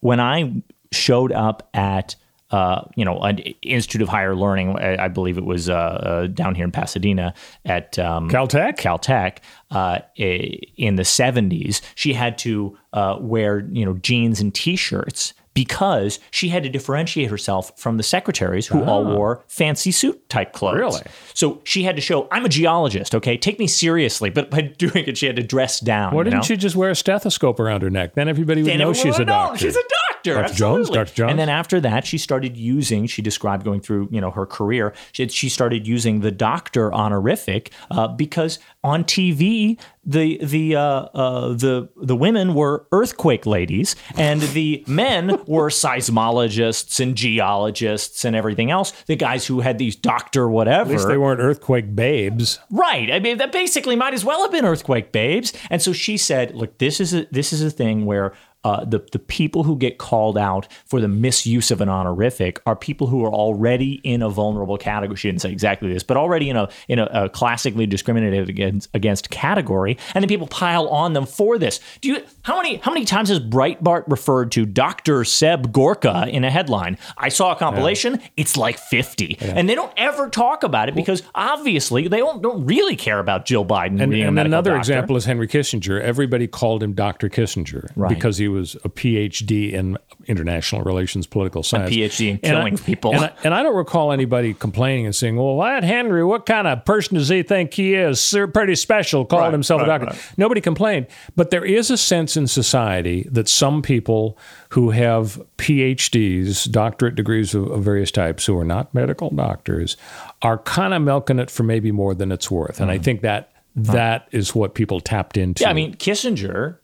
[0.00, 2.16] When I showed up at
[2.52, 4.78] uh, you know, an Institute of Higher Learning.
[4.78, 7.34] I, I believe it was uh, uh, down here in Pasadena
[7.64, 8.76] at um, Caltech?
[8.78, 9.38] Caltech
[9.70, 11.80] uh, in the 70s.
[11.94, 17.30] She had to uh, wear, you know, jeans and t-shirts because she had to differentiate
[17.30, 20.76] herself from the secretaries who all wore fancy suit type clothes.
[20.76, 21.02] Really?
[21.34, 23.36] So she had to show, I'm a geologist, okay?
[23.36, 24.30] Take me seriously.
[24.30, 26.14] But by doing it, she had to dress down.
[26.14, 26.42] Why didn't know?
[26.42, 28.14] she just wear a stethoscope around her neck?
[28.14, 29.58] Then everybody would Then know she's a know doctor.
[29.58, 30.42] She's a doctor.
[30.42, 30.54] Dr.
[30.54, 30.90] Jones?
[30.90, 31.14] Dr.
[31.14, 31.30] Jones?
[31.30, 33.06] And then after that, she started using.
[33.06, 34.94] She described going through, you know, her career.
[35.12, 41.48] She, she started using the doctor honorific uh, because on TV, the the uh, uh,
[41.52, 48.70] the the women were earthquake ladies, and the men were seismologists and geologists and everything
[48.70, 48.90] else.
[49.06, 50.90] The guys who had these doctor whatever.
[50.90, 52.58] At least they weren't earthquake babes.
[52.70, 53.10] Right.
[53.12, 55.52] I mean, that basically might as well have been earthquake babes.
[55.70, 58.32] And so she said, "Look, this is a this is a thing where."
[58.64, 62.76] Uh, the the people who get called out for the misuse of an honorific are
[62.76, 65.16] people who are already in a vulnerable category.
[65.16, 68.88] She didn't say exactly this, but already in a in a, a classically discriminated against
[68.94, 71.80] against category, and then people pile on them for this.
[72.00, 75.24] Do you how many how many times has Breitbart referred to Dr.
[75.24, 76.98] Seb Gorka in a headline?
[77.18, 78.20] I saw a compilation.
[78.36, 82.64] It's like fifty, and they don't ever talk about it because obviously they don't don't
[82.64, 84.78] really care about Jill Biden And, and another doctor.
[84.78, 86.00] example is Henry Kissinger.
[86.00, 87.28] Everybody called him Dr.
[87.28, 88.08] Kissinger Right.
[88.08, 91.94] because he was a PhD in international relations, political science.
[91.94, 93.12] PhD in And I- killing people.
[93.14, 96.66] And I, and I don't recall anybody complaining and saying, well, that Henry, what kind
[96.66, 98.20] of person does he think he is?
[98.20, 100.06] Sir, pretty special, called Right, himself a doctor.
[100.06, 100.32] right.
[100.36, 101.06] Nobody complained.
[101.34, 104.38] But there is a sense in society that some people
[104.70, 109.96] who have PhDs, doctorate degrees of, of various types, who are not medical doctors,
[110.42, 112.80] are kind of milking it for maybe more than it's worth.
[112.80, 113.02] And I hmm.
[113.02, 115.62] think that that is what people tapped into.
[115.62, 116.78] Yeah, I mean Kissinger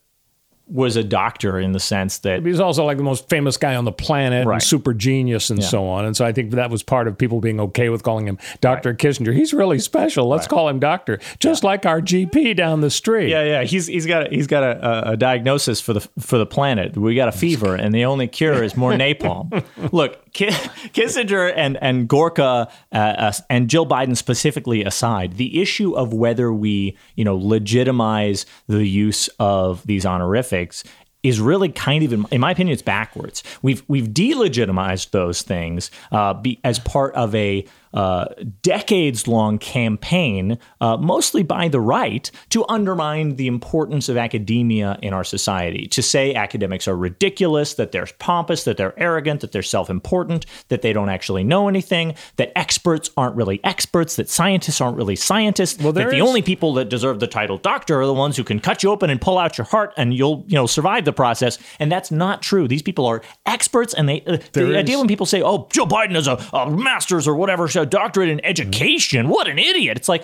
[0.71, 3.85] was a doctor in the sense that He's also like the most famous guy on
[3.85, 4.55] the planet Right.
[4.55, 6.05] and super genius and so on.
[6.05, 8.95] And so I think that was part of people being okay with calling him Dr.
[8.95, 9.35] Kissinger.
[9.35, 10.29] He's really special.
[10.29, 13.31] Let's call him doctor, just like our GP down the street.
[13.31, 13.65] Yeah, yeah.
[13.65, 16.97] He's he's got a, he's got a, a, diagnosis for the for the planet.
[16.97, 19.65] We got a fever, and the only cure is more napalm.
[19.93, 26.13] Look, Kissinger and and Gorka uh, uh, and Jill Biden specifically aside, the issue of
[26.13, 30.85] whether we you know legitimize the use of these honorifics
[31.23, 33.43] is really kind of, in, in my opinion, it's backwards.
[33.63, 38.27] We've we've delegitimized those things uh, be, as part of a uh,
[38.63, 45.13] decades long campaign, uh, mostly by the right, to undermine the importance of academia in
[45.13, 45.87] our society.
[45.89, 50.47] To say academics are ridiculous, that they're pompous, that they're arrogant, that they're self important,
[50.69, 55.17] that they don't actually know anything, that experts aren't really experts, that scientists aren't really
[55.17, 58.45] scientists, that the is- only people that deserve the title doctor are the ones who
[58.45, 61.13] can cut you open and pull out your heart and you'll you know survive the
[61.13, 64.99] process and that's not true these people are experts and they uh, the There idea
[64.99, 68.45] when people say oh joe biden is a, a master's or whatever so doctorate in
[68.45, 70.23] education what an idiot it's like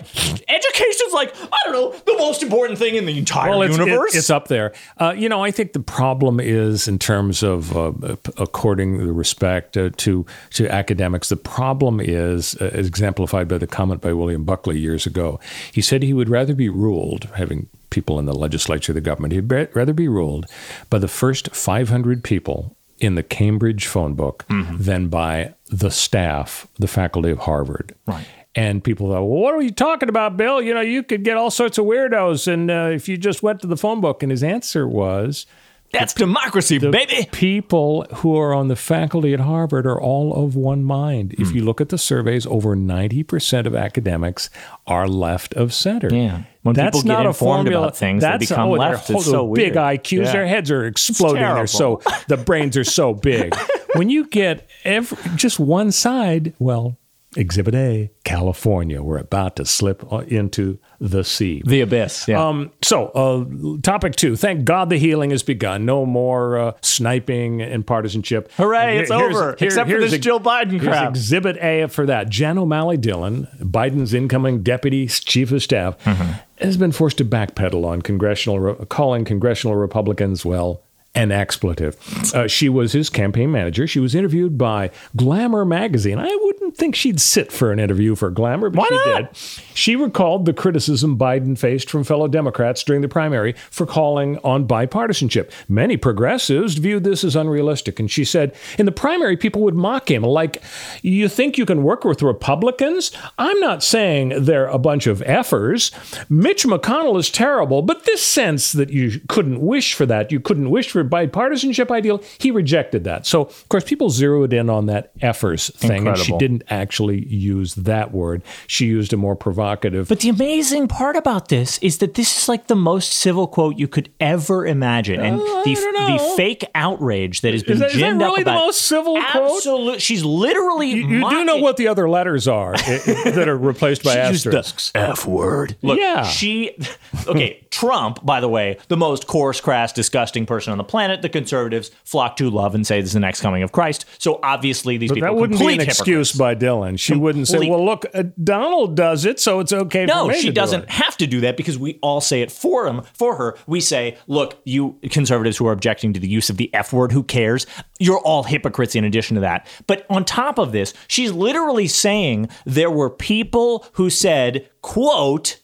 [0.49, 4.13] education's like i don't know the most important thing in the entire Well, it's, universe
[4.13, 4.73] it- it's up there.
[4.97, 7.93] Uh, you know, I think the problem is in terms of uh,
[8.37, 11.29] according the respect uh, to to academics.
[11.29, 15.39] The problem is uh, exemplified by the comment by William Buckley years ago.
[15.71, 19.49] He said he would rather be ruled, having people in the legislature, the government, he'd
[19.73, 20.45] rather be ruled
[20.89, 26.87] by the first 500 people in the Cambridge phone book than by the staff, the
[26.87, 27.93] faculty of Harvard.
[28.07, 28.25] Right.
[28.57, 30.61] And people thought, well, what are you talking about, Bill?
[30.61, 32.47] You know, you could get all sorts of weirdos.
[32.51, 35.45] And uh, if you just went to the phone book, and his answer was,
[35.91, 40.83] that's democracy baby people who are on the faculty at Harvard are all of one
[40.83, 41.33] mind.
[41.37, 41.57] If Hmm.
[41.57, 44.49] you look at the surveys, over 90% of academics
[44.87, 46.13] are left of center.
[46.13, 46.43] Yeah.
[46.65, 47.85] When That's people get not a informed formula.
[47.85, 48.93] about things, they That's become oh, they're.
[48.95, 50.01] It's whole- so big weird.
[50.01, 50.25] IQs.
[50.25, 50.31] Yeah.
[50.31, 51.43] Their heads are exploding.
[51.43, 53.53] They're so the brains are so big.
[53.93, 56.97] when you get every, just one side, well,
[57.37, 61.61] Exhibit A, California, we're about to slip uh, into the sea.
[61.65, 64.37] the abyss yeah Um, so, uh, topic two.
[64.37, 65.83] Thank God the healing has begun.
[65.85, 68.49] No more uh, sniping and partisanship.
[68.53, 71.09] Hooray, And it's over, except for this Jill Biden crap.
[71.09, 72.29] Exhibit A for that.
[72.29, 76.31] Jen O'Malley Dillon, Biden's incoming deputy chief of staff, Mm-hmm.
[76.59, 80.81] Has been forced to backpedal on congressional, re- calling congressional Republicans, well,
[81.15, 81.95] an expletive.
[82.35, 83.87] Uh, she was his campaign manager.
[83.87, 86.19] She was interviewed by Glamour magazine.
[86.19, 89.33] I wouldn't think she'd sit for an interview for Glamour, but Why she not?
[89.33, 89.37] did.
[89.73, 94.67] She recalled the criticism Biden faced from fellow Democrats during the primary for calling on
[94.67, 95.51] bipartisanship.
[95.69, 100.11] Many progressives viewed this as unrealistic, and she said, in the primary, people would mock
[100.11, 100.61] him, like,
[101.01, 103.11] you think you can work with Republicans?
[103.37, 105.91] I'm not saying they're a bunch of effers.
[106.29, 110.69] Mitch McConnell is terrible, but this sense that you couldn't wish for that, you couldn't
[110.69, 113.25] wish for bipartisanship ideal, he rejected that.
[113.25, 117.75] So, of course, people zeroed in on that effers thing, and she didn't actually use
[117.75, 118.41] that word.
[118.67, 120.07] She used a more provocative.
[120.09, 123.77] But the amazing part about this is that this is like the most civil quote
[123.77, 126.17] you could ever imagine, and Uh, the I don't know.
[126.29, 128.65] the fake outrage that has been Is that- is that ginned up really the about
[128.65, 129.55] most civil quote?
[129.57, 130.89] Absolutely, she's literally.
[130.89, 132.79] you, you do know what the other letters are i-
[133.25, 134.91] i- that are replaced by asterisks.
[134.95, 135.75] F word.
[135.81, 136.23] Look, Yeah.
[136.23, 136.71] she.
[137.27, 140.94] Okay, Trump, by the way, the most coarse, crass, disgusting person on the planet.
[140.95, 144.05] Planet the conservatives flock to love and say this is the next coming of Christ.
[144.17, 146.95] So obviously, these But people that wouldn't be complete an excuse by Dillon.
[146.95, 150.51] She wouldn't say, "Well, look, uh, Donald does it, so it's okay for No, she
[150.51, 153.57] doesn't it." have to do that because we all say it for him, for her.
[153.67, 157.11] We say, "Look, you conservatives who are objecting to the use of the F word,
[157.11, 157.67] who cares?
[157.99, 162.47] You're all hypocrites." In addition to that, but on top of this, she's literally saying
[162.65, 165.57] there were people who said, "quote."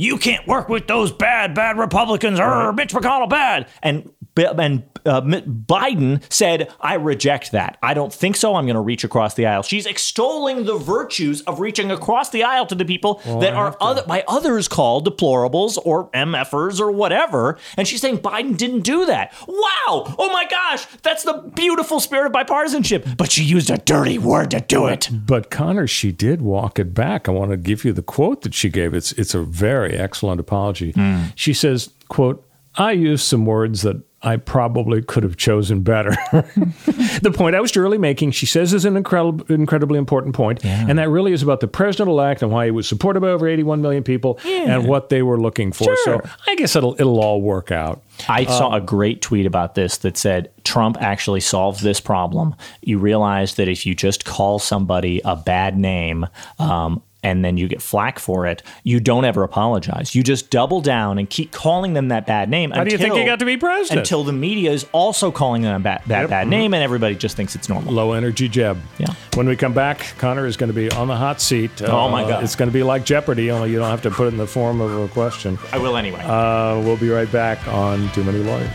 [0.00, 2.40] You can't work with those bad, bad Republicans.
[2.40, 7.78] Or Mitch McConnell bad, and and uh, Biden said, "I reject that.
[7.82, 8.54] I don't think so.
[8.54, 12.44] I'm going to reach across the aisle." She's extolling the virtues of reaching across the
[12.44, 17.58] aisle to the people that are other, by others called deplorables or MFers or whatever,
[17.76, 19.32] and she's saying Biden didn't do that.
[19.46, 20.14] Wow!
[20.18, 23.16] Oh my gosh, that's the beautiful spirit of bipartisanship.
[23.16, 25.08] But she used a dirty word to do it.
[25.12, 27.28] But Connor, she did walk it back.
[27.28, 28.94] I want to give you the quote that she gave.
[28.94, 30.92] It's it's a very excellent apology.
[30.92, 31.24] Hmm.
[31.34, 36.10] She says, "quote I used some words that." I probably could have chosen better.
[36.32, 40.98] the point I was really making, she says, is an incredible, incredibly important point, and
[40.98, 44.02] that really is about the president-elect and why he was supported by over 81 million
[44.02, 45.84] people and what they were looking for.
[45.84, 45.96] Sure.
[46.04, 48.02] So I guess it'll it'll all work out.
[48.28, 52.54] I saw a great tweet about this that said Trump actually solved this problem.
[52.82, 56.26] You realize that if you just call somebody a bad name,
[56.58, 60.14] um, and then you get flack for it, you don't ever apologize.
[60.14, 62.70] You just double down and keep calling them that bad name.
[62.70, 64.00] How do you think you got to be president?
[64.00, 66.30] Until the media is also calling them that bad, Yep.
[66.30, 67.92] bad name, and everybody just thinks it's normal.
[67.92, 68.78] Low energy Jeb.
[68.98, 69.08] Yeah.
[69.34, 71.70] When we come back, Connor is going to be on the hot seat.
[71.82, 72.44] Oh, my Uh, God.
[72.44, 74.46] It's going to be like Jeopardy, only you don't have to put it in the
[74.46, 75.58] form of a question.
[75.72, 76.20] I will anyway.
[76.24, 78.70] Uh, we'll be right back on Too Many Lawyers.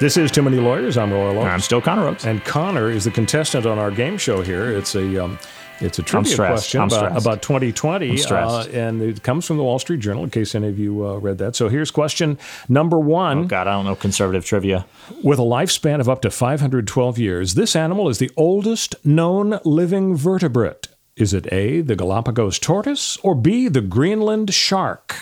[0.00, 0.96] This is Too Many Lawyers.
[0.96, 1.46] I'm Royal Oakes.
[1.46, 2.24] I'm still Connor Oakes.
[2.24, 4.74] And Connor is the contestant on our game show here.
[4.74, 5.38] It's a um,
[5.78, 8.68] it's a trivia question about, about 2020, I'm stressed.
[8.68, 10.24] uh, and it comes from the Wall Street Journal.
[10.24, 11.54] In case any of you uh, read that.
[11.54, 13.40] So here's question number one.
[13.40, 14.86] Oh, God, I don't know conservative trivia.
[15.22, 20.16] With a lifespan of up to 512 years, this animal is the oldest known living
[20.16, 20.88] vertebrate.
[21.14, 25.14] Is it A, the Galapagos tortoise, or B, the Greenland shark?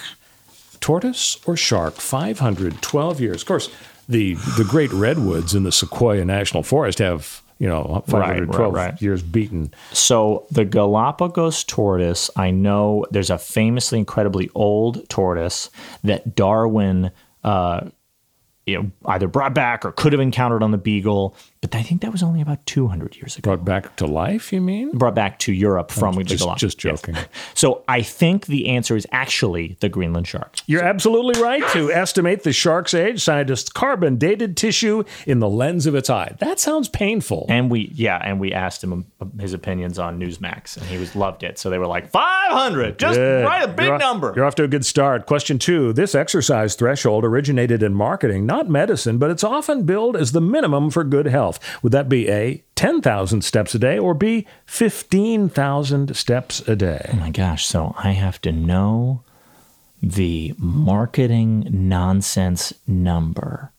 [0.78, 1.94] Tortoise or shark?
[1.94, 3.42] 512 years.
[3.42, 3.70] Of course,
[4.08, 9.02] the, the great redwoods in the Sequoia National Forest have, you know, 512 right, right.
[9.02, 9.72] years beaten.
[9.92, 15.70] So the Galapagos tortoise, I know there's a famously incredibly old tortoise
[16.04, 17.10] that Darwin,
[17.44, 17.90] uh,
[18.68, 22.02] you know, either brought back or could have encountered on the Beagle, but I think
[22.02, 23.48] that was only about 200 years ago.
[23.50, 24.96] Brought back to life, you mean?
[24.96, 26.60] Brought back to Europe from the just- Galapagos.
[26.60, 27.14] just joking.
[27.14, 27.26] Yes.
[27.54, 30.56] So I think the answer is actually the Greenland shark.
[30.66, 31.66] You're absolutely right.
[31.72, 36.36] To estimate the shark's age, scientists carbon dated tissue in the lens of its eye.
[36.38, 37.46] That sounds painful.
[37.48, 39.06] And we, yeah, and we asked him
[39.40, 41.58] his opinions on Newsmax, and he was loved it.
[41.58, 43.44] So they were like, 500, just Good.
[43.44, 44.32] write a big You're off- number.
[44.36, 45.26] You're off to a good start.
[45.26, 50.32] Question two This exercise threshold originated in marketing, not medicine, but it's often billed as
[50.32, 51.60] the minimum for good health.
[51.82, 57.10] Would that be A, 10,000 steps a day, or B, 15,000 steps a day?
[57.12, 59.22] Oh my gosh, so I have to know
[60.02, 63.72] the marketing nonsense number.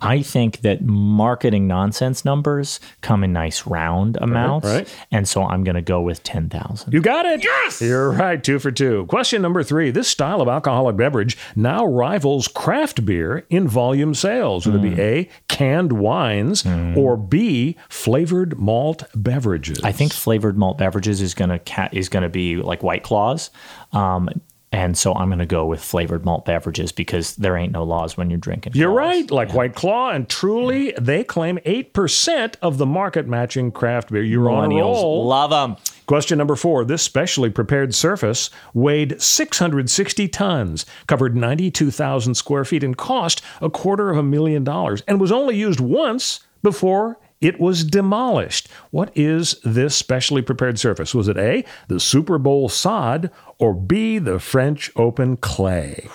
[0.00, 4.66] I think that marketing nonsense numbers come in nice round amounts.
[4.66, 4.88] right.
[5.10, 6.92] And so I'm going to go with 10,000.
[6.92, 7.42] You got it.
[7.44, 7.80] Yes.
[7.80, 8.42] You're right.
[8.42, 9.06] Two for two.
[9.06, 9.90] Question number three.
[9.90, 14.66] This style of alcoholic beverage now rivals craft beer in volume sales.
[14.66, 14.94] Would it Hmm.
[14.96, 16.64] be A, canned wines,
[16.96, 19.80] or B, flavored malt beverages?
[19.82, 23.02] I think flavored malt beverages is going to ca- is going to be like White
[23.02, 23.50] Claws.
[23.92, 24.28] Um,
[24.76, 28.18] and so I'm going to go with flavored malt beverages because there ain't no laws
[28.18, 28.74] when you're drinking.
[28.74, 28.98] You're Claws.
[28.98, 29.30] right.
[29.30, 34.22] Like White Claw and Truly, they claim 8% of the market matching craft beer.
[34.22, 35.26] You're on a roll.
[35.26, 35.76] love them.
[36.04, 36.84] Question number four.
[36.84, 44.10] This specially prepared surface weighed 660 tons, covered 92,000 square feet, and cost a quarter
[44.10, 48.68] of a million dollars, and was only used once before it was demolished.
[48.90, 51.14] What is this specially prepared surface?
[51.14, 56.08] Was it A, the Super Bowl sod, or B, the French Open clay?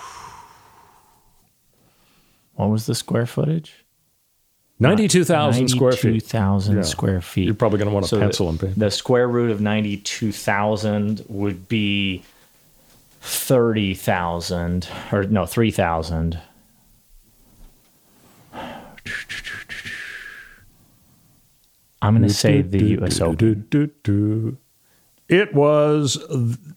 [2.54, 3.84] What was the square footage?
[4.78, 6.04] 92,000 square feet.
[6.04, 6.82] 92,000 Yeah.
[6.82, 7.44] square feet.
[7.46, 8.72] You're probably gonna want a So pencil and paper.
[8.76, 12.24] The square root of 92,000 would be
[13.20, 16.40] 30,000, or no, 3,000.
[22.02, 23.20] I'm going to say the U.S.
[23.20, 24.58] Open.
[25.28, 26.18] It was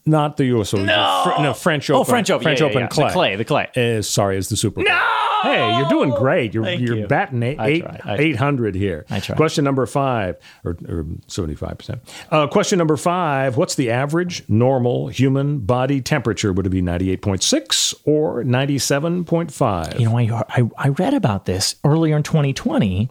[0.06, 0.72] not the U.S.
[0.72, 0.86] Open.
[0.86, 2.00] No, Fr- no French Open.
[2.00, 2.44] Oh, French Open.
[2.44, 2.88] French yeah, yeah, Open yeah.
[2.88, 3.36] clay.
[3.36, 3.68] The clay.
[3.68, 3.98] The clay.
[3.98, 4.84] Uh, sorry, it's the Super Bowl.
[4.84, 5.26] No!
[5.42, 6.54] Hey, you're doing great.
[6.54, 7.06] You're, Thank you're you.
[7.06, 9.04] batting eight, eight, 800 here.
[9.10, 9.36] I tried.
[9.36, 12.00] Question number five, or, or 75%.
[12.30, 16.52] Uh, question number five What's the average normal human body temperature?
[16.52, 20.00] Would it be 98.6 or 97.5?
[20.00, 23.10] You know, I, I, I read about this earlier in 2020.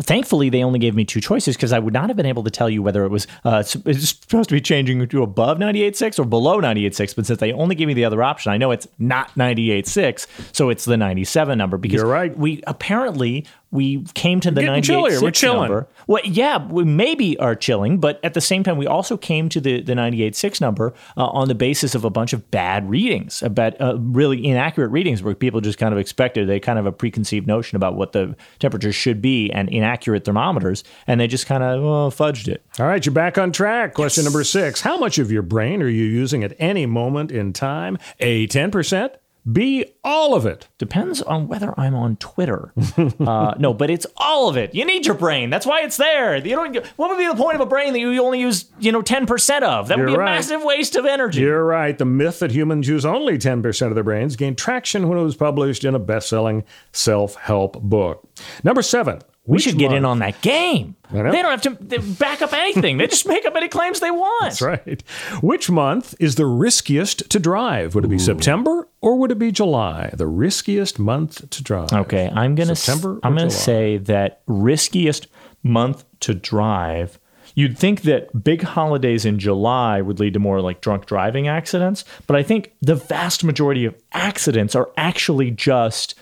[0.00, 2.50] Thankfully, they only gave me two choices because I would not have been able to
[2.50, 6.24] tell you whether it was uh, it's supposed to be changing to above 98.6 or
[6.24, 7.16] below 98.6.
[7.16, 10.70] But since they only gave me the other option, I know it's not 98.6, so
[10.70, 11.76] it's the 97 number.
[11.76, 12.36] Because You're right.
[12.36, 15.16] We apparently we came to the Getting chillier.
[15.16, 15.60] 98.6 We're chilling.
[15.62, 15.88] number.
[16.06, 19.60] Well, yeah, we maybe are chilling, but at the same time, we also came to
[19.60, 23.42] the the 98 six number uh, on the basis of a bunch of bad readings,
[23.42, 26.92] about uh, really inaccurate readings, where people just kind of expected they kind of a
[26.92, 31.62] preconceived notion about what the temperature should be and inaccurate thermometers, and they just kind
[31.62, 32.62] of well, fudged it.
[32.78, 33.94] All right, you're back on track.
[33.94, 34.82] Question number six.
[34.82, 37.96] How much of your brain are you using at any moment in time?
[38.20, 39.14] A, 10%,
[39.50, 40.68] B, all of it.
[40.78, 42.72] Depends on whether I'm on Twitter.
[42.98, 44.72] uh, no, but it's all of it.
[44.74, 45.50] You need your brain.
[45.50, 46.36] That's why it's there.
[46.36, 46.86] You don't.
[46.96, 49.26] What would be the point of a brain that you only use, you know, ten
[49.26, 49.88] percent of?
[49.88, 50.34] That would You're be a right.
[50.36, 51.40] massive waste of energy.
[51.40, 51.96] You're right.
[51.98, 55.34] The myth that humans use only 10% of their brains gained traction when it was
[55.36, 58.28] published in a best selling self help book.
[58.62, 59.22] Number seven.
[59.44, 60.94] We should get in on that game.
[61.10, 62.96] They don't have to back up anything.
[62.98, 64.42] they just make up any claims they want.
[64.44, 65.02] That's right.
[65.42, 67.94] Which month is the riskiest to drive?
[67.94, 70.10] Would it be September or would it be July?
[70.16, 71.92] The riskiest month to drive.
[71.92, 75.26] Okay, I'm gonna s- September I'm gonna say that riskiest
[75.62, 77.18] month to drive
[77.54, 82.02] You'd think that big holidays in July would lead to more like drunk driving accidents,
[82.26, 86.14] but I think the vast majority of accidents are actually just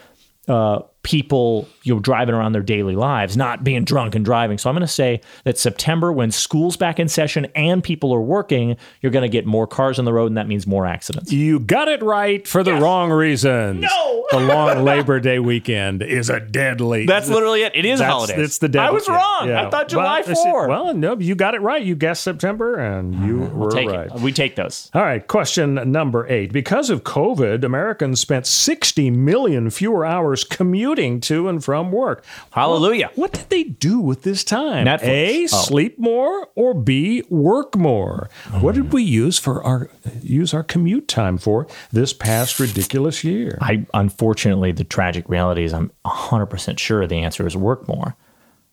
[0.48, 4.58] uh, people you know driving around their daily lives, not being drunk and driving.
[4.58, 8.20] So I'm going to say that September, when school's back in session and people are
[8.20, 11.32] working, you're going to get more cars on the road, and that means more accidents.
[11.32, 13.80] You got it right for the wrong reasons.
[13.82, 14.26] No!
[14.30, 17.04] the long Labor Day weekend is a deadly.
[17.06, 17.74] That's literally it.
[17.74, 18.40] It is a holiday.
[18.40, 18.88] It's the deadly.
[18.88, 19.48] I was wrong.
[19.48, 19.66] yeah.
[19.66, 20.68] I thought July well, said- 4.
[20.68, 21.82] Well, no, you got it right.
[21.82, 24.06] You guessed September, and uh, you were Take right.
[24.06, 24.20] it.
[24.20, 24.90] We take those.
[24.94, 26.52] All right, question number eight.
[26.52, 32.24] Because of COVID, Americans spent 60 million fewer hours commuting to and from work.
[32.50, 33.06] Hallelujah.
[33.14, 34.86] What, what did they do with this time?
[34.86, 35.02] Netflix.
[35.02, 35.46] A, Oh.
[35.46, 38.28] sleep more, or B, work more?
[38.52, 39.88] Oh, what did we use for our
[40.22, 43.56] use our commute time for this past ridiculous year?
[43.60, 48.16] I unfortunately the tragic reality is I'm 100% sure the answer is work more.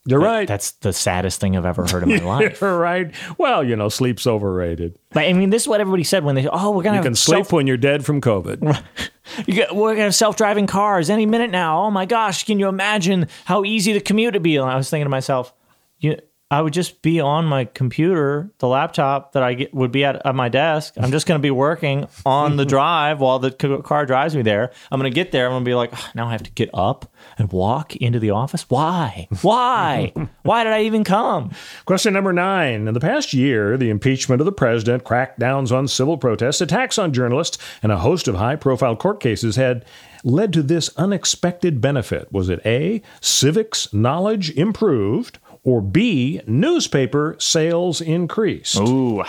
[0.10, 0.48] You're right.
[0.48, 2.62] That's the saddest thing I've ever heard in my life.
[2.62, 3.14] You're right.
[3.38, 4.98] Well, you know, sleep's overrated.
[5.12, 7.04] But I mean, this is what everybody said when they oh we're gonna You have
[7.06, 8.82] can sleep self- when you're dead from COVID.
[9.46, 11.84] get, we're gonna have self-driving cars any minute now.
[11.84, 14.58] Oh my gosh, can you imagine how easy the commute would be?
[14.58, 15.54] And I was thinking to myself,
[16.00, 16.18] you,
[16.50, 20.26] I would just be on my computer, the laptop that I get would be at,
[20.26, 20.94] at my desk.
[20.96, 24.72] I'm just gonna be working on the drive while the c- car drives me there.
[24.90, 25.48] I'm gonna get there.
[25.48, 28.30] I'm gonna be like, "Ugh, now I have to get up and walk into the
[28.30, 28.70] office.
[28.70, 29.28] Why?
[29.42, 30.14] Why?
[30.44, 31.52] Why did I even come?
[31.86, 32.88] Question number nine.
[32.88, 37.12] In the past year, the impeachment of the president, crackdowns on civil protests, attacks on
[37.12, 39.84] journalists, and a host of high profile court cases had
[40.24, 42.32] led to this unexpected benefit.
[42.32, 48.78] Was it A, civics knowledge improved, or B, newspaper sales increased?
[48.78, 49.24] Ooh,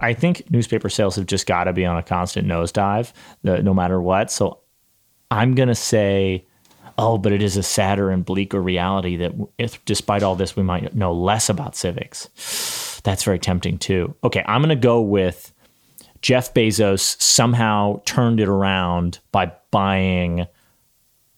[0.00, 3.12] I think newspaper sales have just got to be on a constant nosedive,
[3.42, 4.30] no matter what.
[4.30, 4.60] So
[5.30, 6.46] I'm going to say,
[6.98, 10.62] oh, but it is a sadder and bleaker reality that if, despite all this, we
[10.62, 13.00] might know less about civics.
[13.02, 14.14] That's very tempting too.
[14.24, 15.52] Okay, I'm going to go with
[16.22, 20.46] Jeff Bezos somehow turned it around by buying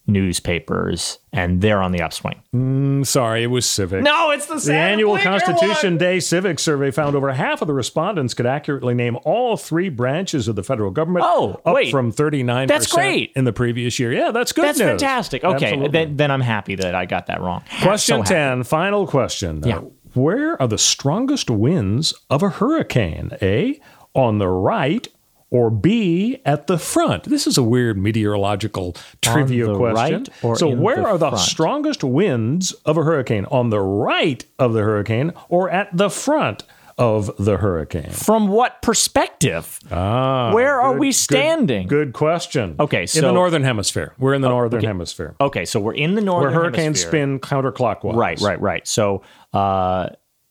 [0.07, 2.41] newspapers and they're on the upswing.
[2.53, 4.03] I'm sorry, it was civic.
[4.03, 5.99] No, it's the, The annual Constitution one.
[5.99, 10.49] Day Civic Survey found over half of the respondents could accurately name all three branches
[10.49, 11.25] of the federal government.
[11.29, 11.91] Oh, up wait.
[11.91, 13.33] from 39% That's great.
[13.37, 14.13] in the previous year.
[14.13, 14.89] Yeah, that's good That's news.
[14.89, 15.45] fantastic.
[15.45, 17.63] Okay, then, then I'm happy that I got that wrong.
[17.83, 19.63] Question So 10, final question.
[19.65, 19.79] Yeah.
[19.79, 19.81] Uh,
[20.15, 23.33] where are the strongest winds of a hurricane?
[23.43, 23.79] A,
[24.15, 25.07] on the right,
[25.51, 27.25] or B, at the front?
[27.25, 30.27] This is a weird meteorological trivia question.
[30.45, 31.45] right so, where the are the front?
[31.45, 33.45] strongest winds of a hurricane?
[33.47, 36.65] On the right of the hurricane or at the front
[36.99, 38.11] of the hurricane?
[38.11, 39.79] From what perspective?
[39.91, 41.87] Ah, Where are we standing?
[41.87, 42.77] Good, question.
[42.81, 43.19] Okay, so.
[43.19, 44.15] in the northern hemisphere.
[44.19, 45.37] We're in the northern hemisphere.
[45.41, 47.11] Okay, so we're in the northern Where hurricanes hemisphere.
[47.11, 48.17] spin counterclockwise.
[48.17, 48.87] Right, right, right.
[48.87, 49.23] So,
[49.53, 50.09] uh,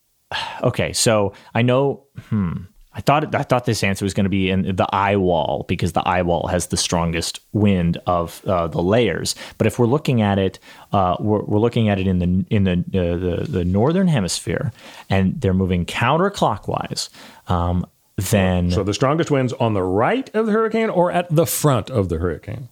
[0.63, 2.03] okay, so I know.
[2.29, 2.53] Hmm.
[2.95, 5.91] I thought I thought this answer was going to be in the eye wall because
[5.91, 9.35] the eye wall has the strongest wind of uh, the layers.
[9.57, 10.59] But if we're looking at it,
[10.93, 14.71] uh, we're, we're looking at it in the in the, uh, the the northern hemisphere,
[15.09, 17.09] and they're moving counterclockwise.
[17.47, 17.85] Um,
[18.15, 21.89] then So the strongest winds on the right of the hurricane or at the front
[21.89, 22.69] of the hurricane?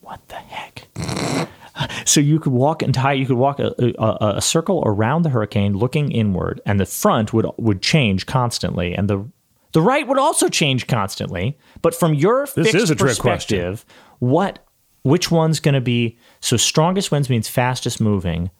[0.00, 0.86] what the heck?
[2.04, 5.76] So you could walk entire, you could walk a, a, a circle around the hurricane,
[5.76, 9.28] looking inward, and the front would would change constantly, and the
[9.72, 11.58] the right would also change constantly.
[11.82, 13.58] But from your This fixed is a trick question.
[13.58, 13.84] perspective,
[14.20, 14.64] what
[15.02, 16.16] which one's going to be?
[16.40, 18.50] So strongest winds means fastest moving.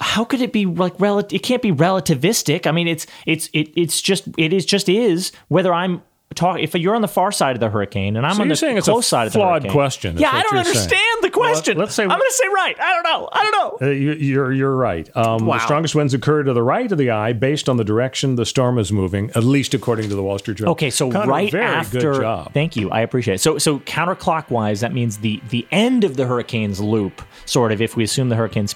[0.00, 1.36] How could it be like relative?
[1.36, 2.66] It can't be relativistic.
[2.66, 6.02] I mean, it's it's it, it's just it is just is whether I'm.
[6.34, 8.56] Talk, if you're on the far side of the hurricane and I'm So on the
[8.56, 10.76] saying it's a close side of the flawed hurricane, question, Yeah, I don't you're saying.
[10.76, 11.78] understand the question.
[11.78, 12.76] let's say- I'm going to say right.
[12.80, 13.28] I don't know.
[13.32, 13.86] I don't know.
[13.88, 15.08] Uh, you, you're you're right.
[15.16, 15.54] Um, Wow.
[15.54, 18.46] The strongest winds occur to the right of the eye, based on the direction the
[18.46, 19.30] storm is moving.
[19.34, 20.72] At least according to the Wall Street Journal.
[20.72, 22.00] Okay, so Connor, right very after.
[22.12, 22.52] Good job.
[22.52, 22.90] Thank you.
[22.90, 23.40] I appreciate it.
[23.40, 27.80] So so counterclockwise, that means the the end of the hurricane's loop, sort of.
[27.80, 28.74] If we assume the hurricane's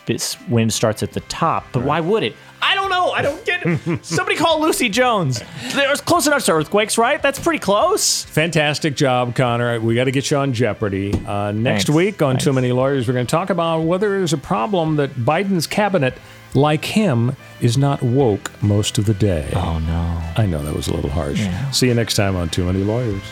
[0.48, 2.34] wind starts at the top, but why would it?
[2.60, 3.10] I don't know.
[3.10, 4.04] I don't get it.
[4.04, 5.42] Somebody call Lucy Jones.
[5.72, 7.20] There's close enough to earthquakes, right?
[7.22, 8.24] That's pretty close.
[8.24, 9.80] Fantastic job, Connor.
[9.80, 11.12] We got to get you on Jeopardy.
[11.26, 11.96] Uh, next Thanks.
[11.96, 12.44] week on Thanks.
[12.44, 16.14] Too Many Lawyers, we're going to talk about whether there's a problem that Biden's cabinet,
[16.54, 19.50] like him, is not woke most of the day.
[19.54, 20.22] Oh no.
[20.36, 21.46] I know that was a little harsh.
[21.72, 23.22] See you next time on Too Many Lawyers.